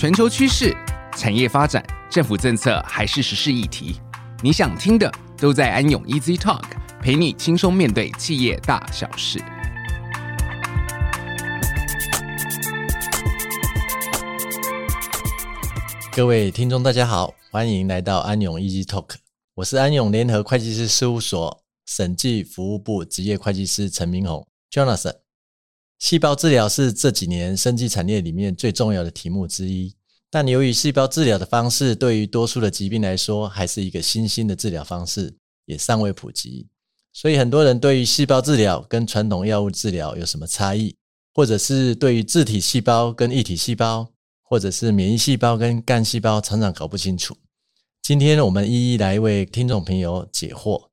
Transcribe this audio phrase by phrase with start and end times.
[0.00, 0.74] 全球趋势、
[1.14, 4.00] 产业发展、政府政策还是时事议题，
[4.42, 6.64] 你想听的都在安永 Easy Talk，
[7.02, 9.38] 陪你轻松面对企业大小事。
[16.10, 19.16] 各位听众，大家好，欢迎来到安永 Easy Talk，
[19.56, 25.16] 我是安永联合会计师事务所审计服务部职业会计师陈明宏 Jonathan。
[26.00, 29.94] 细胞治疗是这几年生技产业里面最重要的题目之一，
[30.30, 35.36] 但由于细胞治疗的方式对于多数的疾病来说还是一个新兴的治疗方式，
[35.66, 36.66] 也尚未普及，
[37.12, 40.96] 所以很多人对于细胞治疗跟传统药物治疗有什么差异，
[41.34, 44.10] 或者是对于自体细胞跟异体细胞，
[44.42, 47.36] 或者是免疫细胞跟干细胞常常搞不清楚。
[48.00, 50.88] 今天我们一一来为听众朋友解惑。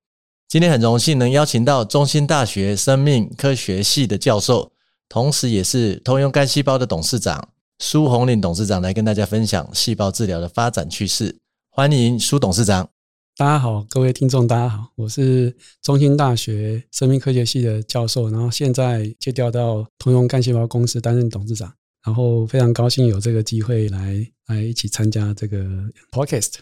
[0.49, 4.73] 今天很荣幸能邀请到中兴大学生命科学系的教授。
[5.09, 11.37] 同时，也是通用干细胞的董事长苏宏麟董事长来跟大家分享细胞治疗的发展趋势。
[11.69, 12.89] 欢迎苏董事长。
[13.37, 21.71] 大家好，各位听众，大家好，我是中兴大学生命科学系的教授，然后现在就调到通用干细胞公司担任董事长，
[22.03, 25.63] 然后非常高兴有这个机会来来一起参加这个
[26.11, 26.55] podcast。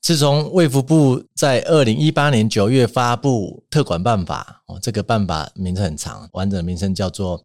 [0.00, 7.44] 自从卫福部在二零一八年九月发布特管办法，哦，这个办法名称很长，完整的名称叫做。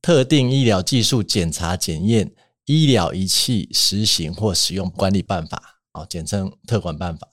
[0.00, 2.32] 特定医疗技术检查检验
[2.66, 7.28] 医疗仪器实行或使用管理办法，啊，简称特管办法。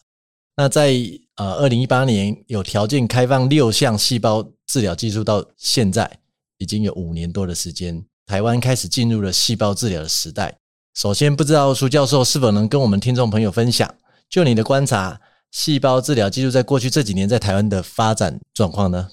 [0.57, 0.93] 那在
[1.35, 6.19] 呃二零一八年有条件开放六项细胞治疗技术，到现在
[6.57, 10.57] 已经有五年多的时间，台湾开始进入了细胞治疗的时代。
[10.95, 13.93] 首先，不知道苏教授是否能跟我们听众朋友分享，
[14.29, 15.19] 就你的观察，
[15.51, 19.09] 细胞治疗技术在过去这几年在台湾的发展状况呢？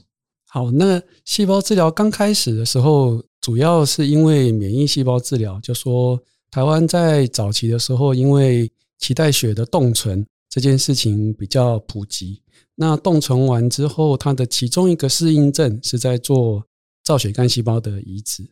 [0.48, 3.22] 好，那细胞治疗刚开始的时候。
[3.42, 6.18] 主要是因为免疫细胞治疗，就说
[6.50, 12.40] 台湾在早期的时候，因为脐带血的冻存这件事情比较普及。
[12.76, 16.64] 那冻存完之后，它的其中一个适应症是在做
[17.02, 18.48] 造血干细胞的移植，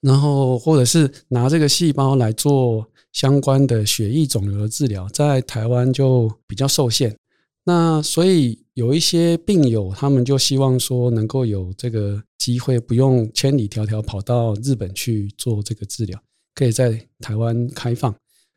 [0.00, 7.16] 然后或者是拿这个细胞来做相关的血液肿瘤的治疗，在台湾就比较受限。
[7.64, 16.20] 那所以有一些病友，他们就希望说能够有这个机会，不用千里迢迢跑到日本去做这个治疗，
[16.54, 18.12] 可以在台湾开放。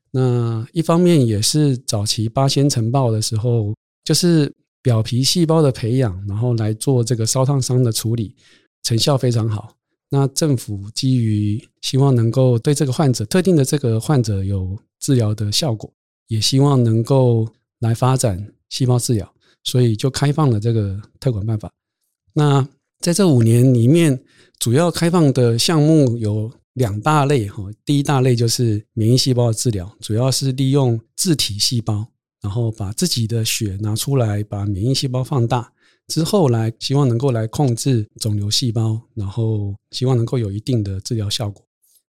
[0.09, 4.51] 那一方面也是早期八仙尘爆的时候，就是
[4.81, 8.35] 表皮细胞的培养，然后来做这个烧烫伤的处理，
[8.81, 9.75] 成效非常好。
[10.09, 15.91] 那政府基于希望能够对这个患者特定的这个患者有治疗的效果，
[16.27, 17.47] 也希望能够
[17.79, 18.54] 来发展。
[18.70, 19.34] 细胞治疗，
[19.64, 21.72] 所以就开放了这个特管办法。
[22.34, 22.68] 那
[23.00, 24.24] 在这五年里面，
[24.59, 27.64] 主要开放的项目有两大类哈。
[27.86, 32.08] 第一大类就是免疫细胞的治疗，主要是利用自体细胞，
[32.42, 35.72] 然后把自己的血拿出来，把免疫细胞放大
[36.08, 41.64] 之后，来希望能够来控制肿瘤细胞，然后希望能够有一定的治疗效果。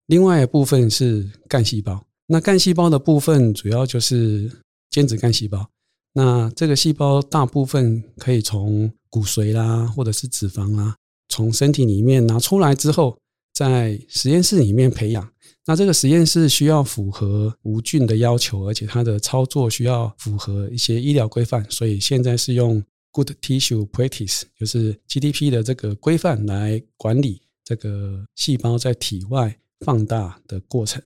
[0.06, 4.50] 另外一部分是干细胞，那干细胞的部分主要就是
[4.90, 5.68] 间质干细胞。
[6.14, 10.96] 那这个细胞大部分可以从骨髓啦，或者是脂肪啦，
[11.28, 13.18] 从身体里面拿出来之后，
[13.52, 15.28] 在实验室里面培养。
[15.66, 31.02] 那这个实验室需要符合无菌的要求，而且它的操作需要符合一些医疗规范，所以现在是用 Good Tissue Practice，就是 GTP 的这个规范来管理这个细胞在体外放大的过程。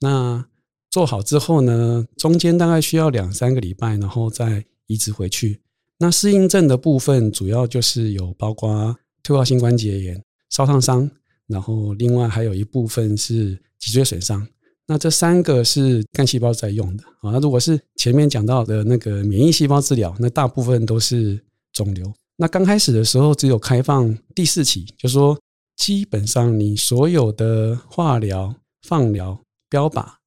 [0.00, 0.44] 那
[0.90, 5.60] 做好之后呢，中间大概需要两三个礼拜，然后再移植回去。
[5.98, 11.10] 那适应症的部分主要就是有包括退化性关节炎、烧烫伤，
[11.46, 14.46] 然后另外还有一部分是脊椎损伤。
[14.86, 17.32] 那这三个是干细胞在用的啊。
[17.32, 21.38] 那如果是前面讲到的那个免疫细胞治疗，那大部分都是
[21.72, 22.10] 肿瘤。
[22.36, 25.38] 那刚开始的时候只有开放第四期，就说
[25.76, 29.38] 基本上你所有的化疗、放疗、
[29.68, 30.17] 标靶。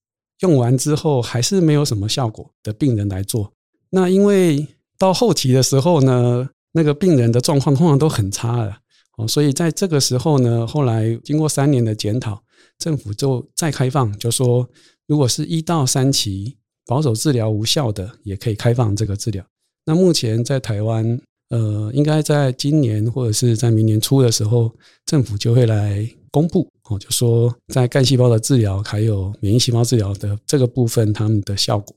[0.41, 3.51] 用完之后还是没有什么效果的病人来做，
[3.89, 4.67] 那因为
[4.97, 8.77] 到后期的时候呢，那个病人的状况通常都很差了
[9.17, 12.41] 哦，所以在这个时候呢，后来经过三年的检讨，
[12.77, 14.67] 政府就再开放，就说
[15.07, 19.45] 如果是一到三期保守治疗无效的，也可以开放这个治疗。
[19.85, 21.19] 那目前在台湾，
[21.51, 24.71] 呃，应该在今年或者是在明年初的时候，
[25.06, 26.68] 政府就会来公布。
[26.89, 31.95] 哦就说，在干细胞的治疗还有免疫细胞治疗的这个部分，他们的效果。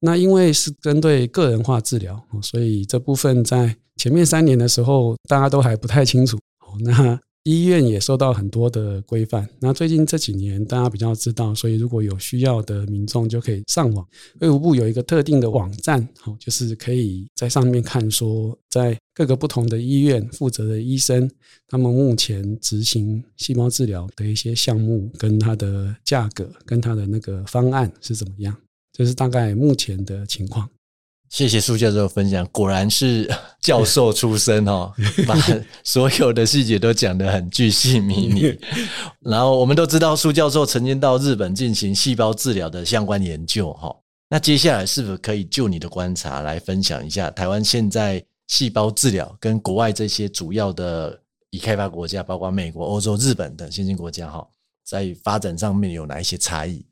[0.00, 6.38] 那因为是针对个人化治疗，所以这部分在前面三年的时候，大家都还不太清楚。
[6.80, 9.48] 那医院也受到很多的规范。
[9.60, 14.04] 那最近这几年大家比较知道，所以如果有需要的民众就可以上网。
[14.40, 21.30] 卫福部有一个特定的网站，好，就是可以在上面看说，在各个不同的医院负责的医生，
[21.68, 28.56] 他们目前执行细胞治疗的一些项目，跟它的价格，跟它的那个方案是怎么样，
[28.92, 30.68] 这是大概目前的情况。
[31.28, 33.28] 谢谢苏教授分享，果然是
[33.60, 34.92] 教授出身哦，
[35.26, 35.36] 把
[35.84, 38.58] 所有的细节都讲得很巨细靡遗。
[39.20, 43.94] 然后我们都知道苏教授曾经到日本进行细胞治疗的相关研究哈。
[44.28, 51.16] 那接下来是否可以就你的观察来分享一下台湾现在细胞治疗跟国外这些主要的
[51.50, 54.46] 已开发国家，包括美国、欧洲、日本等先进国家哈，
[54.84, 56.84] 在发展上面有哪一些差异？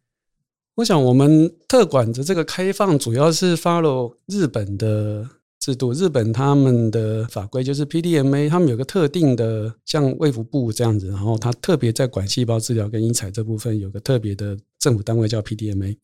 [0.77, 5.25] 我想，我们特管的这个开放主要是 follow 日本的
[5.61, 5.93] 制度。
[5.93, 15.97] 日本他们的法规就是 PDMA，他们有个特定的，像卫福部这样子，然后他特别在管细胞治疗跟医材这部分有个特别的政府单位叫 PDMA。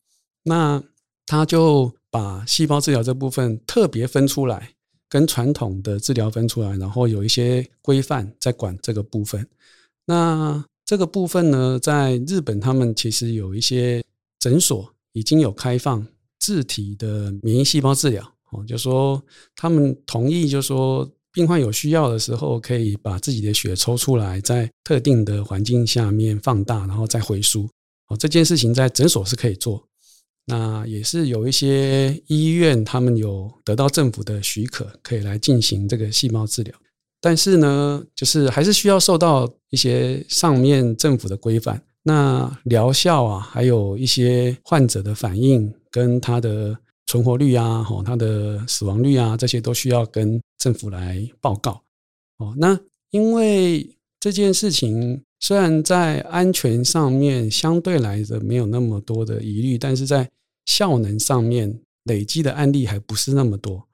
[0.43, 0.81] 那
[1.25, 4.69] 他就把细胞治疗这部分特别分出来，
[5.09, 9.45] 跟传统的治疗分出来，然后有一些规范在管这个部分。
[10.05, 14.01] 那这个部分呢，在日本他们其实有一些。
[14.41, 16.05] 诊所已经有开放
[16.39, 19.23] 自体的免疫细胞治疗，哦，就说
[19.55, 27.69] 他们同意，就说病患有需要的时候，可以把自己的血抽出来，在特定的环境下面放大，然后再回输。
[28.07, 29.87] 哦，这件事情在诊所是可以做。
[30.45, 36.75] 那也是有一些医院，他们有得到政府的许可，可以来进行这个细胞治疗。
[37.21, 41.81] 但是呢，就是还是需要受到一些上面政府的规范。
[42.03, 51.81] 那疗效啊，还有一些患者的反应，跟他的存活率啊，吼，他的死亡率啊，这些都需要跟政府来报告。
[52.37, 52.79] 哦，那
[53.11, 60.27] 因为这件事情虽然在安全上面相对来的没有那么多的疑虑，但是在
[60.65, 63.87] 效能上面累积的案例还不是那么多。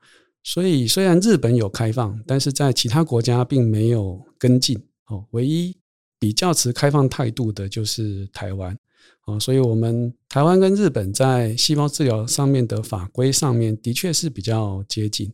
[0.43, 4.81] 所以虽然日本有开放，但是在其他国家并没有跟进。
[5.07, 5.75] 哦，唯一。
[6.19, 8.77] 比较持开放态度的就是台湾，
[9.25, 15.31] 啊，所以我们台湾跟日本在细胞治疗上面的法规上面的确是比较接近。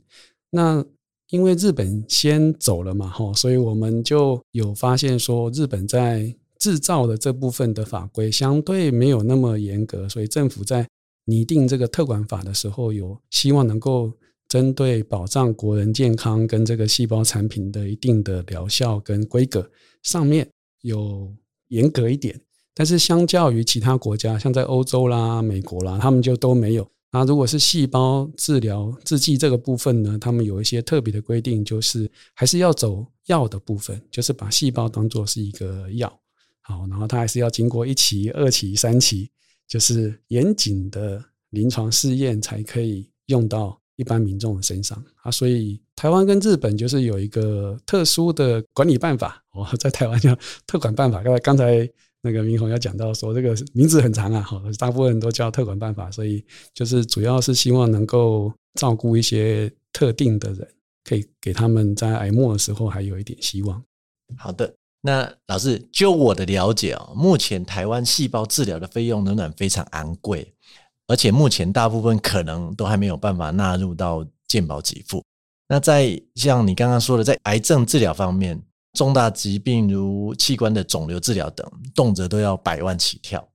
[0.50, 0.84] 那
[1.30, 10.88] 因为日本先走了嘛，哈，所以我们就有发现说，日本在制造的这部分的法规相对没有那么严格，所以政府在
[11.26, 14.12] 拟定这个特管法的时候，有希望能够
[14.48, 19.68] 针对保障国人健康跟这个细胞产品的一定的疗效跟规格
[20.04, 20.48] 上面。
[20.84, 21.36] 有
[21.70, 22.40] 严格一点，
[22.74, 26.88] 但是相较于其他国家，像在欧洲啦、美国啦，他们就都没有。
[27.12, 36.12] 那如果是细胞治疗制剂这个部分呢，他们有一些特别的规定，就是还是要走药的部分，就是把细胞当作是一个药。
[36.62, 39.30] 好，然后它还是要经过一期、二期、三期，
[39.68, 43.80] 就是严谨的临床试验才可以用到。
[43.96, 51.24] 一般民众的身上啊，所以台湾跟日本就是有一个特殊的管理办法 哦，在台湾叫特管办法。
[51.24, 51.90] 刚才刚才
[52.22, 60.68] 那个明宏要讲到说，这个名字很长啊，哈，大部分人都叫特管办法，所以就是主要是希望能够照顾一些特定的人，
[61.06, 63.82] 可以给他们在癌末的时候还有一点希望。
[64.36, 70.54] 好的，那老师就我的了解啊，目前台湾细胞治疗的费用仍然非常昂贵。
[71.08, 75.24] 而且目前大部分可能都还没有办法纳入到健保给付。
[75.68, 78.62] 那在像你刚刚说的，在癌症治疗方面，
[78.94, 83.48] 重大疾病如器官的肿瘤治疗等，动辄都要百万起跳。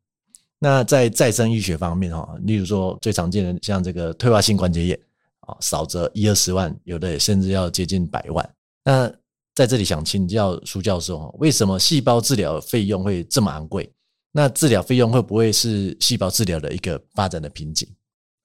[0.59, 4.99] 那在再生医学方面，哈，例如说最常见的像这个退化性关节炎，
[5.41, 8.51] 啊，少则一二十万，有的甚至要接近百万。
[8.85, 9.13] 那
[9.55, 13.89] 在这里想请教苏教授，为什么细胞治疗费用会这么昂贵？
[14.33, 17.89] 那治疗费用会不会是细胞治疗的一个发展的瓶颈？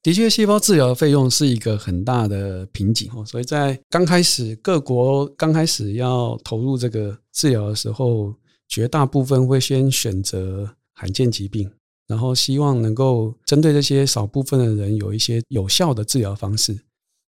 [0.04, 3.26] 的确，细胞治疗的费用是一个很大的瓶颈哦。
[3.26, 8.36] 所以在刚开始各国刚开始要投入这个治疗的时候，
[8.68, 11.72] 绝大部分会先选择罕见疾病，
[12.06, 16.78] 然后希望能够针对这些少部分的人有一些有效的治疗方式。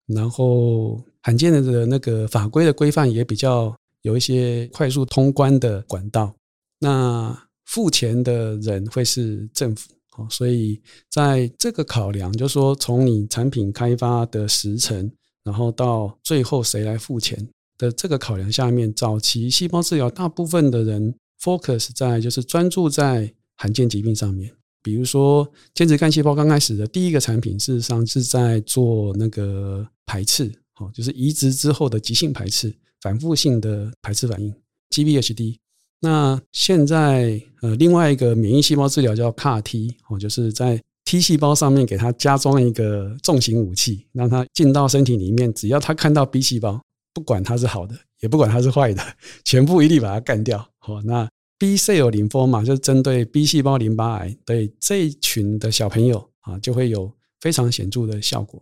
[0.07, 6.33] 然后罕见的那个法规的规范也比较有一些快速通关的管道。
[6.79, 9.93] 那付钱的人会是政府，
[10.29, 15.11] 所以在这个考量，就是说从你产品开发的时程，
[15.43, 30.51] 然后到最后谁来付钱的这个考量下面，早期细胞治疗大部分的人 focus 在就是专注在罕见疾病上面，比如说间质干细胞刚开始的第一个产品，事实上是在做那个排斥，
[30.93, 34.53] 就是移植之后的急性排斥、反复性的排斥反应
[34.89, 35.57] （GVHD）。
[36.03, 46.81] 那现在呃，另外一个免疫细胞治疗叫 CAR-T 哦，就是在 T 细胞上面给它加装一个重型武器，让它进到身体里面，只要它看到 B 细胞，
[47.13, 49.01] 不管它是好的，也不管它是坏的，
[49.45, 50.67] 全部一律把它干掉。
[50.79, 51.25] 好，那
[51.57, 58.61] B cell lymphoma 就是针对 B 细胞淋巴癌，对这一群的小朋友啊，就会有非常显著的效果。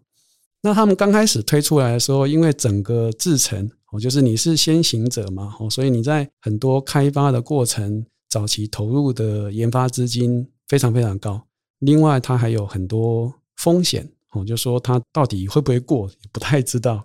[0.64, 11.42] 那他们刚开始推出来的时候，因为整个制程哦，就是你是先行者嘛，哦，所以你在很多开发的过程早期投入的研发资金非常非常高。
[11.80, 17.04] 另外，它还有很多风险哦，就说它到底会不会过，不太知道。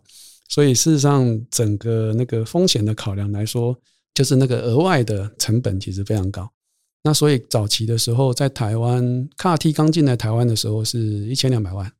[0.48, 3.74] 所以事实上，整个那个风险的考量来说，
[4.14, 6.48] 就是那个额外的成本其实非常高。
[7.02, 11.90] 那所以早期的时候，在台湾 CAR-T 刚进来台湾的时候，是一千两百万。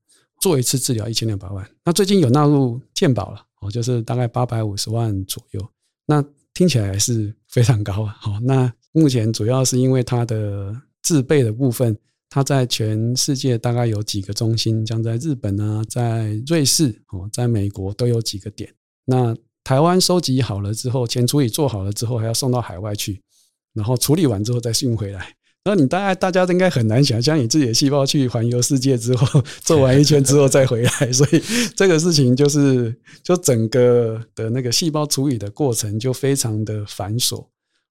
[0.41, 5.69] 做一次治疗一千两百万，那最近有纳入健保了哦，就是大概八百五十万左右。
[6.07, 6.25] 那
[6.55, 8.17] 听起来还是非常高啊。
[8.21, 11.97] 好，那目前主要是因为它的自备的部分，
[12.31, 18.73] 它在全世界大概有几个中心，像在日本啊，在瑞士哦，在美国都有几个点。
[19.05, 23.21] 那台湾收集好了之后，前处理做好了之后，还要送到海外去，
[23.75, 25.36] 然后处理完之后再运回来。
[25.67, 31.43] 那你大概大家应该很难想象，你自己的细胞去环游世界之后，做完一圈之后再回来，所以
[31.75, 37.39] 这个事情就是，就整个的那个细胞处理的过程就非常的繁琐，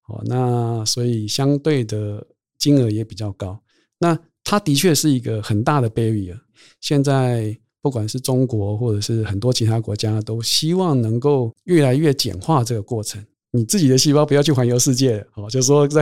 [0.08, 2.26] 哦，那所以相对的
[2.58, 3.60] 金额也比较高。
[4.00, 6.40] 那它的确是一个很大的 barrier。
[6.80, 13.22] 现在不管是中国或者是很多其他国家，都希望能够越来越简化这个过程。
[13.52, 16.02] 你自己的细胞不要去环游世界，哦，就是说在。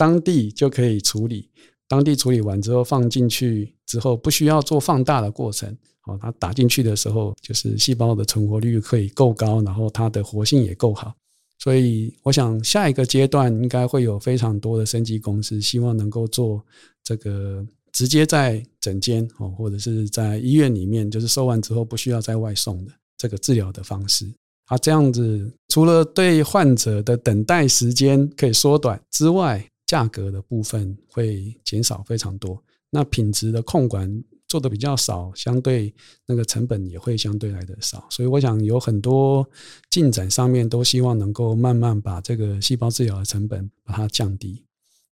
[0.00, 1.50] 当地就可以处理，
[1.86, 5.68] 当地处理完之后放进去之后，不需要做放大的过程。
[6.06, 11.14] 哦，它打进去的时候，就是细胞的存活率可以够高，然后它的活性也够好。
[11.58, 16.64] 所以，我想下一个阶段应该会有非常多的生级公司希望能够做
[17.04, 24.26] 这个直接在诊间哦，或者是在医院里面，就是收完之后不需要再外送的这个治疗的方式。
[24.68, 35.92] 啊，这样子除了对患者的等待时间可以缩短之外，价格的部分会减少非常多，那品质的控管做的比较少，相对
[36.26, 39.44] 那个成本也会相对来的少，所以我想有很多
[39.90, 44.64] 进展上面都希望能够慢慢把这个细胞治疗的成本把它降低。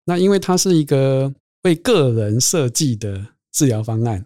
[0.04, 4.24] 那因为它是一个为个人设计的治疗方案，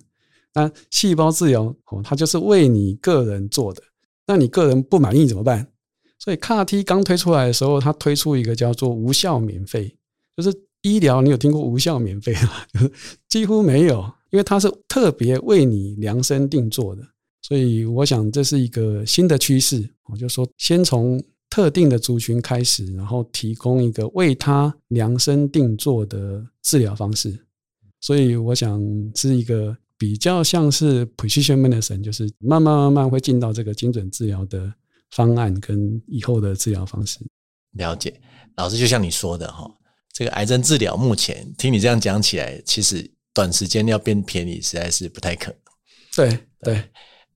[0.53, 3.83] 那细胞治疗哦，它就是为你个人做的，
[4.27, 5.67] 那你个人不满意怎么办？
[6.19, 9.97] 所以 CAR-T 刚推出来的时候，它推出一个叫做无效免费。
[10.37, 12.91] 就是医疗，你有听过无效免费吗？
[13.29, 17.03] 几乎没有，因为它是特别为你量身定做的，
[17.43, 19.89] 所以我想这是一个新的趋势。
[20.05, 27.39] 我就说，先从特定的族群开始，然后提供一个为他量身定做的治疗方式。
[28.01, 28.81] 所以我想
[29.15, 34.73] 是一个比较像是 precision medicine，就是慢慢慢慢会进到这个精准治疗的
[35.11, 37.21] 方案跟以后的治疗方式。
[37.73, 38.21] 了解，
[38.57, 39.71] 老师就像你说的哈。
[40.13, 45.57] 这个癌症治疗目前听你这样讲起来，其实短时间要变便宜实在是不太可能。
[46.15, 46.85] 对对，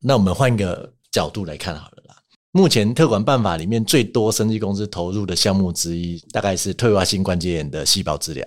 [0.00, 2.16] 那我们换一个角度来看好了啦。
[2.52, 8.46] 目前特管办法里面最多生技公司投入的项目之一，大概是退化性关节炎的细胞治疗。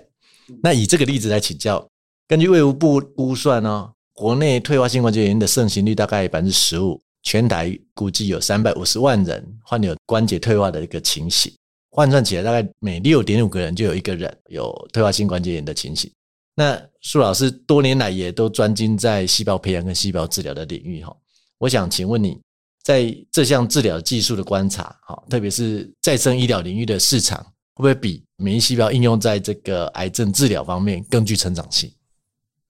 [0.62, 1.84] 那以这个例子来请教，
[2.28, 11.52] 根据卫福部估算呢，国内退化性关节炎的盛行率大概百分之十五，全台估计有三百五十万人患有关节退化的一个情形。
[11.90, 16.10] 换算起来，大概每六点五个人就有一个人有退化性关节炎的情形。
[16.54, 21.16] 那苏老师多年来也都专精在细胞培养跟细胞治疗的领域哈。
[21.58, 22.38] 我想请问你
[22.82, 27.38] 在这项治疗技术的观察，哈，特别是再生医疗领域的市场，
[27.74, 31.92] 会不会比免疫细胞应用在这个癌症治疗方面更具成长性？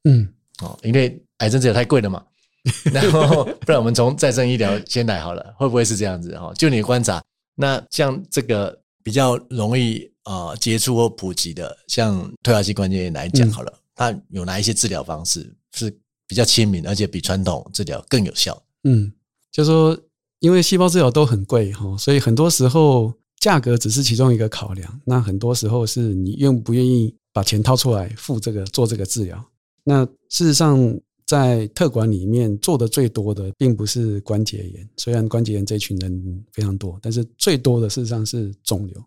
[0.04, 2.24] 嗯，哦，因为癌症治疗太贵了嘛。
[2.92, 6.38] 然后，不然我们从再生医疗先来好了，会不会是这样子？
[6.38, 7.22] 哈，就你的观察，
[7.54, 8.79] 那像这个。
[9.02, 15.90] 比较容易啊接触或普及的，像退化性关节炎来讲好了，嗯、它有哪一些治疗方式是
[16.26, 18.62] 比较亲民，而且比传统治疗更有效？
[18.84, 19.12] 嗯，
[19.50, 19.98] 就说
[20.40, 25.00] 因为细胞治疗都很贵哈，所以很多时候价格只是其中一个考量。
[25.04, 29.44] 那很多时候是你愿不愿意把钱掏出来付这个做这个治疗。
[29.84, 31.00] 那事实上。
[31.30, 39.00] 在特管里面做的最多的，并不是关节炎，虽然关节炎这群人非常多，但是最多的事实上是肿瘤，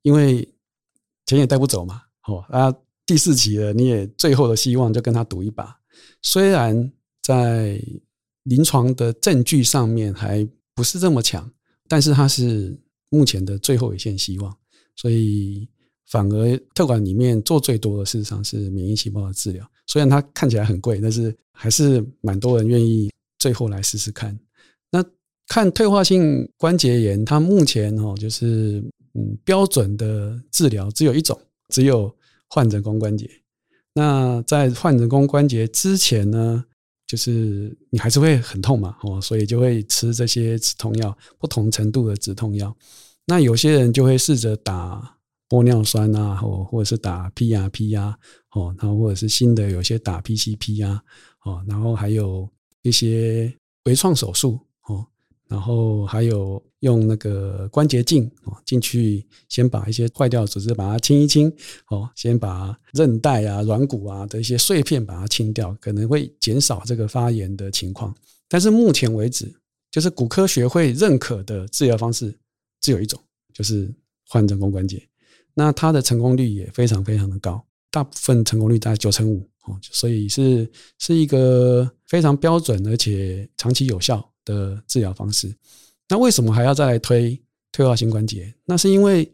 [0.00, 0.42] 因为
[1.26, 2.00] 钱也带不走嘛。
[2.20, 5.78] 好啊，第四期了，你也最后的希望就跟他赌一把。
[6.22, 6.90] 虽然
[7.22, 7.78] 在
[8.44, 11.52] 临床的证据上面还不是这么强，
[11.86, 12.74] 但是它是
[13.10, 14.56] 目前的最后一线希望。
[14.94, 15.68] 所以
[16.06, 19.70] 反而特管里面做最多的，事实上是免疫细胞的治疗。
[19.86, 24.38] 虽然它看起来很贵，但是还是蛮多人愿意最后来试试看。
[24.90, 25.02] 那
[25.48, 28.84] 看退化性关节炎，它目前哦，就是
[29.14, 32.14] 嗯标准的治疗只有一种，只有
[32.48, 33.28] 换人工关节。
[33.94, 36.64] 那在换人工关节之前呢，
[37.06, 42.76] 就是你还是会很痛嘛，哦，所以就会吃这些止痛药，不同程度的止痛药。
[43.26, 45.12] 那有些人就会试着打。
[45.48, 48.18] 玻尿酸啊，或或者是打 PRP 啊，
[48.56, 51.00] 哦，然后或者是新的有些打 PCP 啊，
[51.46, 52.48] 哦，然后还有
[52.82, 53.52] 一些
[53.84, 55.06] 微创手术哦，
[55.46, 61.50] 然后还有用那个关节镜哦进去，先把一些坏掉组织把它清一清
[61.88, 68.12] 哦，先把韧带啊、软骨啊的一些碎片把它清掉，可能会减少这个发炎的情况。
[68.48, 69.54] 但是目前为止，
[69.92, 72.36] 就是骨科学会认可的治疗方式
[72.80, 73.20] 只有一种，
[73.54, 73.88] 就是
[74.28, 75.00] 换人工关节。
[75.54, 85.54] 那它的成功率也非常非常的高，大部分成功率在九成五哦，所以是是一个非常标准而且长期有效的治疗方式。
[86.08, 87.40] 那为什么还要再来推
[87.72, 88.54] 退化性关节？
[88.64, 89.30] 那是因为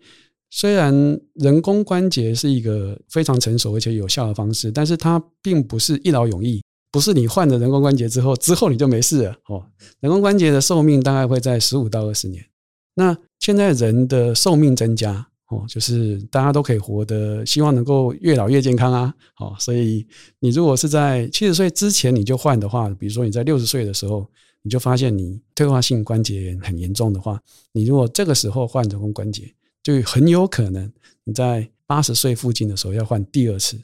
[0.51, 0.93] 虽然
[1.35, 9.65] 人工关节是一个非常成熟而且有效的方式，但是它并不是一劳永逸，不是你换了人工关节之后，之后你就没事了哦。
[10.01, 12.45] 人工关节的寿命大概会在十五到二十年。
[12.95, 15.29] 那现在人的寿命增加。
[15.53, 19.15] 哦，就是大家都可以活得，希望能够越老越健康啊！
[19.37, 20.07] 哦，所以
[20.39, 24.27] 你如果是在七十岁之前你就换的话，比如说你在六十岁的时候，
[24.63, 27.39] 你就发现你退化性关节炎很严重的话，
[27.73, 30.91] 你如果这个时候换人工关节，就很有可能
[31.25, 33.79] 你在八十岁附近的时候要换第二次。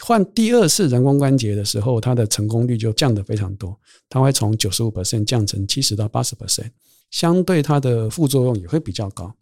[0.00, 3.76] 换第二次人工关节的时候，它的成功率就降得非常多，
[4.08, 6.70] 它会从九十五 percent 降成七十到八十 percent，
[7.10, 9.34] 相对它的副作用也会比较高。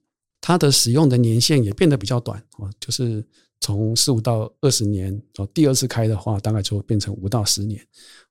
[0.47, 3.27] 它的使用的年限也变得比较短哦，就是
[3.61, 7.85] 从十五到二十年哦，第二次开的话，大概就会变成五到十年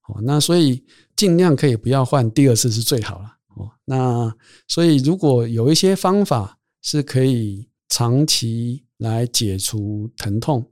[0.07, 0.22] 哦。
[0.22, 0.81] 那所以
[1.18, 3.25] 尽量可以不要换第二次是最好了
[3.57, 3.70] 哦。
[3.83, 4.33] 那
[4.66, 10.66] 所以如果有一些方法是可以长期来解除疼痛，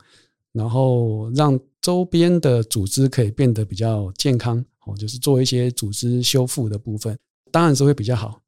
[0.53, 7.19] 然后让周边的组织可以变得比较健康哦，就是做一些组织修复的部分，
[7.51, 8.39] 当然是会比较好。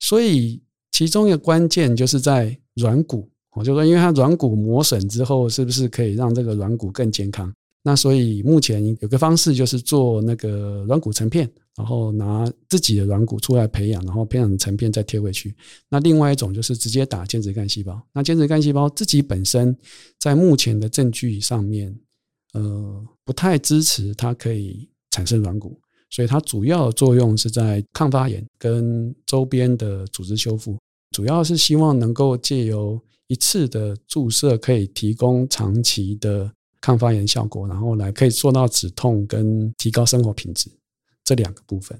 [0.00, 0.60] 所以。
[0.90, 7.52] 其中一个关键就是在软骨，我就说，因为它软骨磨损之后，是不是可以让这个软骨更健康？
[7.82, 15.54] 那所以目前有个方式就是做那个软骨成片，然后拿自己的软骨出来培养，然后培养成片再贴回去。
[15.88, 17.98] 那另外一种就是直接打间质干细胞。
[18.12, 19.74] 那间质干细胞自己本身
[20.18, 21.98] 在目前的证据上面，
[22.52, 30.76] 呃，不太支持它可以产生软骨，所以它主要的作用是在抗发炎跟周边的组织修复。
[31.12, 40.70] 主要是希望能够借由一次的注射，可以提供长期的抗发炎效果，然后来可以做到止痛跟提高生活品质
[41.24, 41.98] 这两个部分。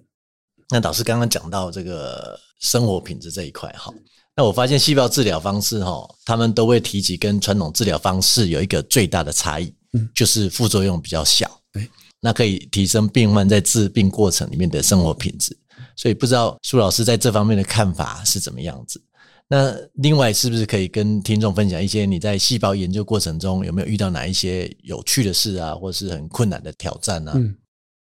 [0.68, 3.92] 那导师刚刚讲到这个生活品质这一块哈，
[4.36, 15.56] 那我发现细胞治疗方式哈，他们都会提及跟传统治疗方式有一个最大的差异，嗯，就是副作用比较小，对，那可以提升病患在治病过程里面的生活品质。
[15.96, 19.02] 所以不知道苏老师在这方面的看法是怎么样子？
[19.48, 27.32] 那另外是不是可以跟听众分享一些你在细胞研究过程中有没有遇到哪一些有趣的事啊，或是很困难的挑战啊？
[27.34, 27.56] 嗯，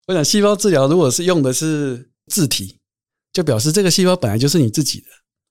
[0.08, 2.78] 我想细胞治疗如果是用的是自体，
[3.32, 5.06] 就表示这个细胞本来就是你自己的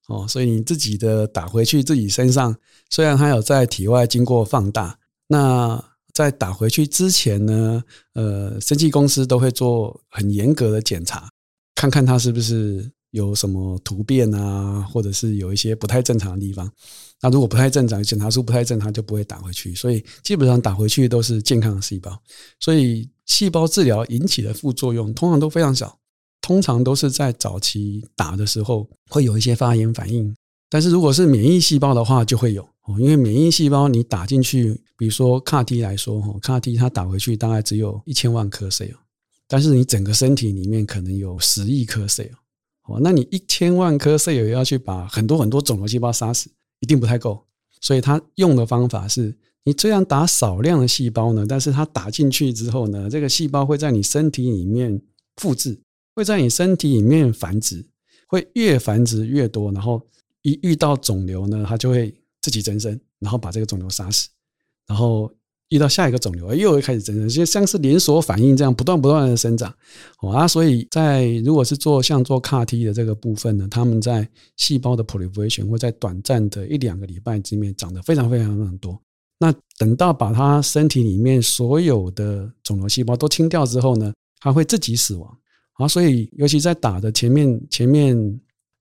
[0.10, 2.56] 哦，所以你自己的打回去自己身上，
[2.90, 5.82] 虽然它有在体外经过放大，那
[6.16, 11.30] 在打回去之前呢，呃，生技公司都会做很严格的检查。
[11.76, 16.72] 看看它是不是有什么突变啊，或者是有一些不太正常的地方。
[17.22, 19.76] 那如果不太正常，检查出不太正常，就不会打回去。
[19.76, 22.18] 所以基本上打回去都是健康的细胞。
[22.62, 26.00] 所以细胞治疗引起的副作用通常都非常小，
[26.40, 30.34] 通常都是在早期打的时候会有一些发炎反应。
[30.70, 38.96] 但是如果是免疫细胞的话，就会有哦，因为免疫细胞你打进去，比如说 CAR-T 来说，哈，CAR-T 它打回去大概只有一千万颗 cell。
[39.48, 42.32] 但是你整个身体里面可能有十亿颗 cell
[42.88, 47.46] 哦，那你一千万颗 cell 要去把很多很多肿瘤细胞杀死，一定不太够。
[47.82, 55.02] 所以他用的方法是，你虽然打少量的细胞呢，但是它打进去之后呢，这个细胞会在你身体里面
[55.38, 55.80] 复制，
[56.16, 57.86] 会在你身体里面繁殖，
[58.28, 60.02] 会越繁殖越多，然后
[60.44, 62.14] 一遇到肿瘤呢，它就会
[62.46, 64.30] 自己增生，然后把这个肿瘤杀死，
[64.88, 65.34] 然后。
[65.70, 69.76] 遇到下一个肿瘤，又会开始增生，就像是连锁反应这样不断不断的生长。
[70.32, 79.02] 啊，所以在如果是做像做 ct 的这个部分呢，他们在细胞的 proliferation 会在短暂的一两个礼拜之内长得非常非常非常多。
[79.40, 85.36] 那等到把他身体里面所有的肿瘤细胞都清掉之后呢，他会自己死亡。
[85.74, 88.16] 好，所以尤其在打的前面前面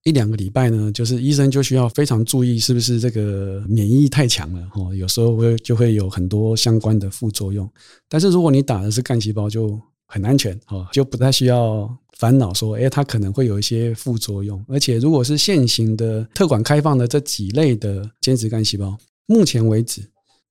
[0.05, 7.69] 一两个礼拜呢，就是医生就需要非常注意是不是这个免疫太强了哦，有时候会就会有很多相关的副作用。
[8.07, 14.63] 但是如果你打的是干细胞，就很安全哦，就不太需要烦恼说，诶，它可能会有一些副作用。
[14.69, 20.03] 而且如果是现行的特管开放的这几类的间质干细胞，目前为止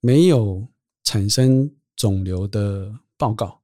[0.01, 0.67] 没有
[1.03, 3.59] 产生肿瘤的报告。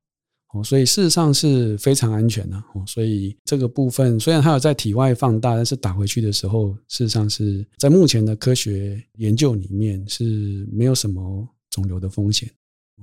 [0.51, 2.83] 哦，所以事实上是非常安全的哦。
[2.87, 12.49] 所以这个部分虽然它有在体外放大，但是打回去的时候，事实上是在目前的科学研究里面是没有什么肿瘤的风险。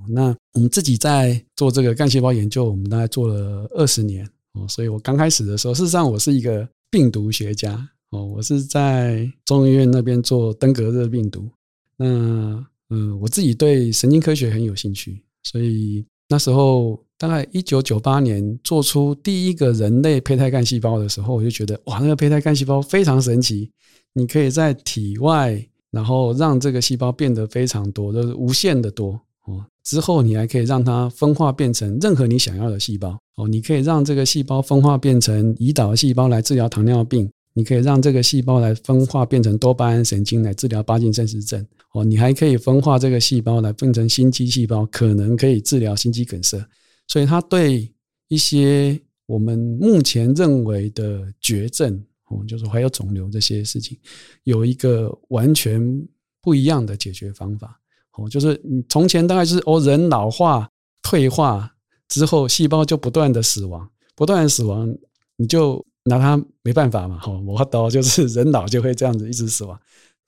[0.09, 4.67] 那我们自己在做这个干细胞研究，我们大概做了二十年哦。
[4.67, 11.49] 所以我刚开始的时候，事实上我是一个病毒学家哦，我是在中医院那边做登革热病毒。
[11.95, 12.05] 那
[12.89, 17.01] 嗯，我自己对神经科学很有兴趣，所以那时候。
[17.17, 23.69] 大概一九九八年做出第一个人类胚胎干细胞的时候，我就觉得哇，那个胚胎干细胞非常神奇。
[24.13, 29.65] 你可以在体外，然后让这个细胞变得非常多，就是无限的多哦。
[29.83, 33.47] 之后你还可以让它分化变成任何你想要的细胞哦。
[33.47, 42.03] 你可以让这个细胞分化变成胰岛细胞来治疗糖尿病，你可以让这个细胞来分化变成多巴胺神经来治疗帕金森氏症哦。
[42.03, 46.63] 你还可以分化这个细胞来变成心肌细胞，可能可以治疗心肌梗塞。
[47.07, 47.91] 所以，他对
[48.27, 53.97] 一些我们目前认为的绝症，哦，就是还有肿瘤这些事情，
[54.43, 55.81] 有一个完全
[56.41, 57.79] 不一样的解决方法。
[58.13, 60.69] 哦，就是你从前大概是哦，人老化
[61.01, 61.73] 退化
[62.09, 64.93] 之后，细胞就不断的死亡，不断的死亡，
[65.35, 67.19] 你就拿它没办法嘛。
[67.19, 69.79] 好，我刀就是人老就会这样子一直死亡。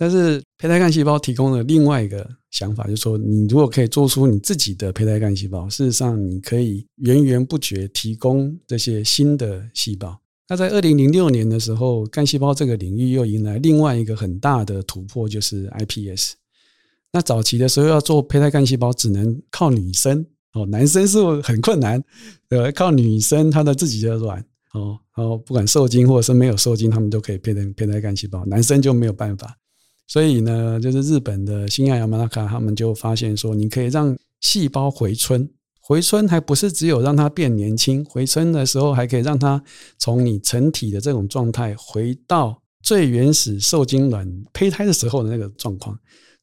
[0.02, 10.18] 但是胚胎干细胞提供了另外一个想法，就是说，你如果可以做出你自己的胚胎干细胞，事实上你可以源源不绝提供这些新的细胞。
[10.48, 16.32] 那在二零零六年的时候，干细胞这个领域又迎来另外一个很大的突破，就是 iPS。
[17.12, 22.02] 那早期的时候要做胚胎干细胞，只能靠女生哦，男生是很困难，
[22.52, 24.40] 呃，靠女生她的自己的卵
[24.74, 29.58] 哦，然后不管受精或者是没有受精，他们都可以变成胚胎干细胞，男生就没有办法。
[30.10, 35.48] 所以呢，就是日本的新亚亚马拉卡，他们就发现说，你可以让细胞回春，
[35.80, 39.63] 回春还不是只有让它变年轻，回春的时候还可以让它
[40.00, 45.95] 从你成体的这种状态回到最原始受精卵胚胎的时候的那个状况。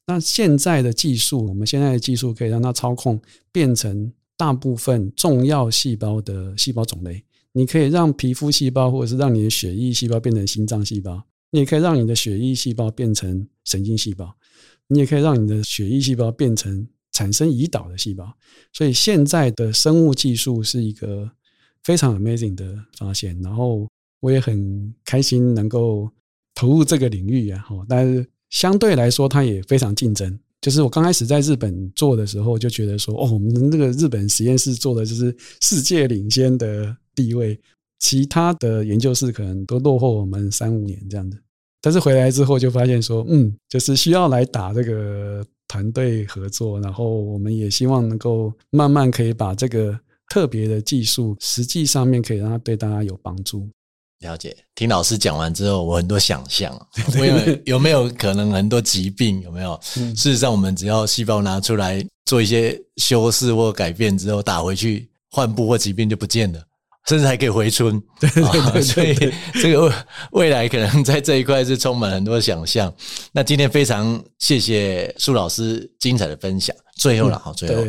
[0.05, 11.21] 那现在的技术，我们现在的技术可以让它操控变成大部分重要细胞的细胞种类，你可以让皮肤细胞或者是让你的血液细胞变成心脏细胞。
[11.51, 14.35] 你也可以让你的血液细胞变成神经细胞，
[14.87, 18.31] 你也可以让你的血液细胞变成产生胰岛的细胞。
[18.73, 21.29] 所以现在的生物技术是一个
[21.83, 23.87] 非常 amazing 的发现，然后
[24.19, 26.09] 我也很开心能够
[26.53, 27.63] 投入这个领域啊。
[27.87, 30.37] 但是相对来说，它也非常竞争。
[30.59, 37.57] 就是我刚开始在日本做的时候，就觉得说，哦，我们那个日本实验室做的就是世界领先的地位。
[37.99, 41.37] 其他的研究室可能都落后我们三五年这样的，
[41.81, 49.97] 但是回来之后就发现说，嗯，就是需要来打这个团队合作，然后我们也希望能够慢慢可以把这个
[50.29, 53.67] 特别的技术，实际上面可以让它对大家有帮助。
[54.19, 56.73] 了解，听老师讲完之后，我很多想象，
[57.13, 59.79] 有没有有没有可能很多疾病有没有？
[59.81, 66.66] 事实上，我们只要细胞拿出来做一些修饰或改变之后，打回去，患部或疾病就不见了。
[67.07, 69.15] 甚至还可以回春， 对对对对，所以
[69.61, 69.91] 这个
[70.31, 72.93] 未来可能在这一块是充满很多想象。
[73.31, 76.75] 那今天非常谢谢苏老师精彩的分享。
[76.95, 77.83] 最后了哈，最后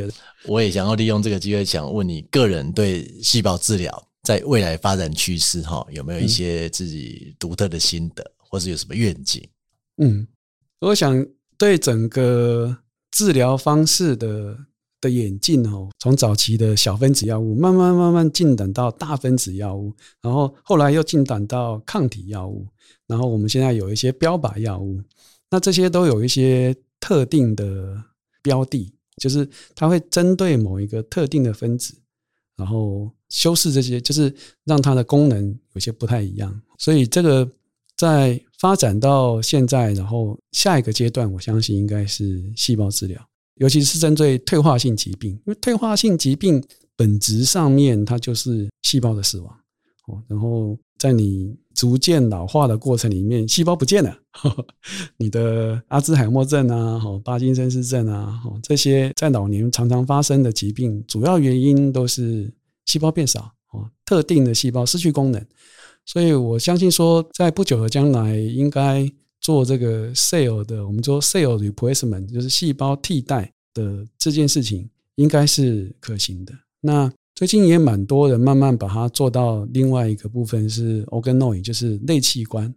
[0.44, 9.42] 我也想要利用这个机会，想问你个人对细胞治疗在未来发展趋势哈，有没有一些自己独特的心得，或是有什么愿景？
[10.00, 10.28] 嗯，
[10.78, 11.26] 我想
[11.56, 12.76] 对整个
[13.10, 14.56] 治疗方式的。
[15.00, 22.66] 的演进哦，从早期的小分子药物，慢慢慢慢进展到大分子药物，然后后来又进展到抗体药物，
[23.06, 25.00] 然后我们现在有一些标靶药物，
[25.50, 28.02] 那这些都有一些特定的
[28.42, 31.94] 标的，就是它会针对某一个特定的分子，
[32.56, 34.34] 然后修饰这些，就是
[34.64, 36.60] 让它的功能有些不太一样。
[36.78, 37.48] 所以这个
[37.96, 43.27] 在发展到现在，然后下一个阶段，我相信应该是细胞治疗。
[43.58, 46.62] 尤其是针对退化性疾病，因为退化性疾病
[46.96, 49.54] 本质上面它就是细胞的死亡
[50.06, 50.22] 哦。
[50.26, 54.16] 然后在你逐渐老化的过程里面，细胞不见了，
[55.16, 62.52] 你的阿兹海默症啊，帕金森氏症啊，这些在老年常常发生的疾病，主要原因都是
[62.86, 63.52] 细胞变少，
[64.04, 65.44] 特定的细胞失去功能。
[66.04, 69.08] 所以我相信说，在不久的将来，应该
[69.48, 76.52] 做这个 cell 的，我们说 cell replacement，就是细胞替代的这件事情，应该是可行的。
[76.82, 82.74] 那最近也蛮多人慢慢把它做到另外一个部分，是 organoid，就是类器官。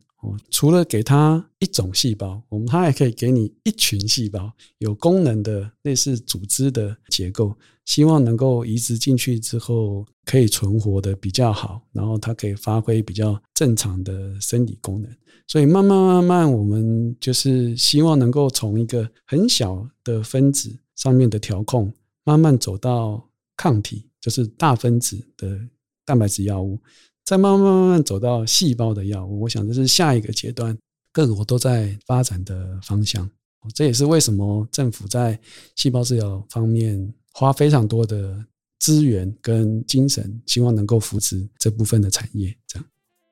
[0.50, 7.56] 除了给它一种细胞，我们它还可以给你一群细胞，有功能的类似组织的结构，
[7.86, 15.12] 希望能够移植进去之后可以存活的比较好，然后它可以发挥比较正常的生理功能。
[15.48, 21.92] 所以慢慢慢慢，我们就是希望能够从一个很小的分子上面的调控，
[22.24, 25.60] 慢慢走到抗体，就是大分子的
[26.06, 26.80] 蛋白质药物。
[27.24, 30.78] 再慢慢慢慢走到细胞的药物，我想这是下一个阶段，
[31.12, 33.30] 各国都在发展的方向。
[33.76, 35.40] 这也是为什么政府在
[35.76, 38.44] 细胞治疗方面花非常多的
[38.80, 42.52] 资源跟精神，希望能够扶持这部分的产业。
[42.68, 42.86] 这样，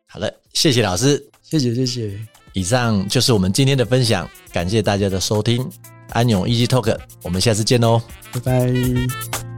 [0.08, 2.20] 好了，谢谢老师，谢谢谢谢。
[2.54, 5.68] 以上就是我们今天的分享，感谢大家的收听，
[6.10, 8.00] 安永 Easy Talk，我们下次见喽，
[8.32, 9.49] 拜拜。